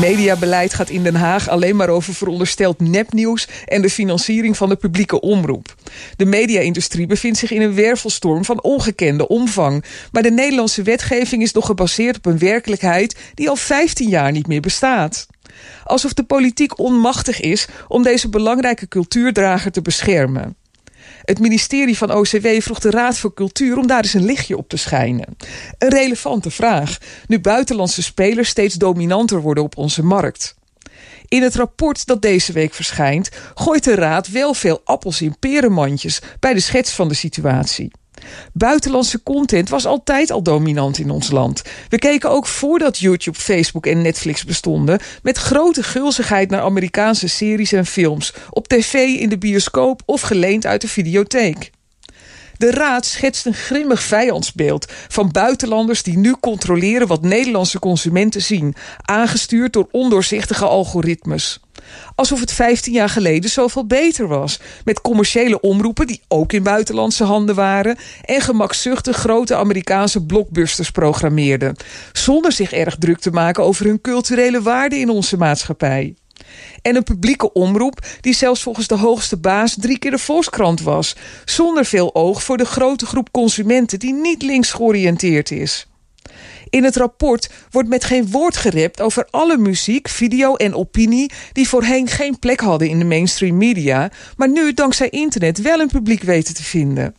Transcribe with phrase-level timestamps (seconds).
[0.00, 4.76] Mediabeleid gaat in Den Haag alleen maar over verondersteld nepnieuws en de financiering van de
[4.76, 5.74] publieke omroep.
[6.16, 9.84] De media-industrie bevindt zich in een wervelstorm van ongekende omvang.
[10.12, 14.46] Maar de Nederlandse wetgeving is nog gebaseerd op een werkelijkheid die al 15 jaar niet
[14.46, 15.26] meer bestaat.
[15.84, 20.56] Alsof de politiek onmachtig is om deze belangrijke cultuurdrager te beschermen.
[21.22, 24.68] Het ministerie van OCW vroeg de Raad voor Cultuur om daar eens een lichtje op
[24.68, 25.36] te schijnen.
[25.78, 30.54] Een relevante vraag, nu buitenlandse spelers steeds dominanter worden op onze markt.
[31.28, 36.20] In het rapport dat deze week verschijnt, gooit de Raad wel veel appels in perenmandjes
[36.40, 37.90] bij de schets van de situatie.
[38.52, 41.62] Buitenlandse content was altijd al dominant in ons land.
[41.88, 45.00] We keken ook voordat YouTube, Facebook en Netflix bestonden...
[45.22, 48.34] met grote gulzigheid naar Amerikaanse series en films...
[48.50, 51.70] op tv, in de bioscoop of geleend uit de videotheek.
[52.62, 58.74] De Raad schetst een grimmig vijandsbeeld van buitenlanders die nu controleren wat Nederlandse consumenten zien,
[59.00, 61.60] aangestuurd door ondoorzichtige algoritmes.
[62.14, 64.60] Alsof het 15 jaar geleden zoveel beter was.
[64.84, 67.96] Met commerciële omroepen die ook in buitenlandse handen waren.
[68.24, 71.76] En gemakzuchtig grote Amerikaanse blockbusters programmeerden.
[72.12, 76.14] Zonder zich erg druk te maken over hun culturele waarde in onze maatschappij.
[76.82, 81.16] En een publieke omroep die zelfs volgens de hoogste baas drie keer de Volkskrant was.
[81.44, 85.86] Zonder veel oog voor de grote groep consumenten die niet links georiënteerd is.
[86.72, 91.68] In het rapport wordt met geen woord gerept over alle muziek, video en opinie die
[91.68, 96.22] voorheen geen plek hadden in de mainstream media, maar nu dankzij internet wel een publiek
[96.22, 97.14] weten te vinden.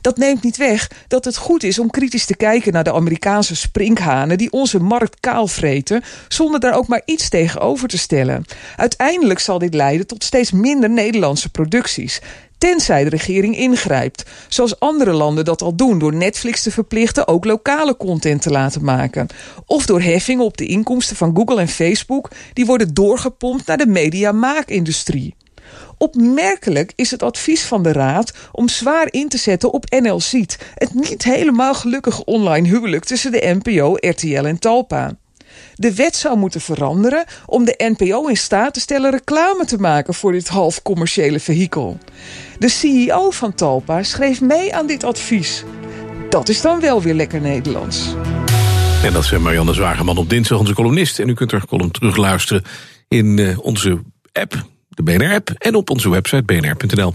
[0.00, 3.56] Dat neemt niet weg dat het goed is om kritisch te kijken naar de Amerikaanse
[3.56, 8.44] sprinkhanen die onze markt kaalvreten, zonder daar ook maar iets tegenover te stellen.
[8.76, 12.20] Uiteindelijk zal dit leiden tot steeds minder Nederlandse producties
[12.58, 14.24] tenzij de regering ingrijpt.
[14.48, 18.84] Zoals andere landen dat al doen door Netflix te verplichten ook lokale content te laten
[18.84, 19.26] maken.
[19.66, 23.86] Of door heffingen op de inkomsten van Google en Facebook die worden doorgepompt naar de
[23.86, 25.34] mediamaakindustrie.
[25.98, 30.58] Opmerkelijk is het advies van de Raad om zwaar in te zetten op NL Ziet,
[30.74, 35.16] het niet helemaal gelukkige online huwelijk tussen de NPO, RTL en Talpa.
[35.74, 40.14] De wet zou moeten veranderen om de NPO in staat te stellen reclame te maken
[40.14, 41.98] voor dit half commerciële vehikel.
[42.58, 45.64] De CEO van Talpa schreef mee aan dit advies.
[46.28, 48.14] Dat is dan wel weer lekker Nederlands.
[49.02, 51.18] En dat is Marianne Zwageman op dinsdag, onze columnist.
[51.18, 52.62] En u kunt er column terugluisteren
[53.08, 55.50] in uh, onze app, de BNR-app...
[55.58, 57.14] en op onze website bnr.nl.